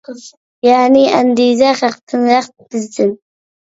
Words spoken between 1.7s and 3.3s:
خەقتىن، رەخت بىزدىن.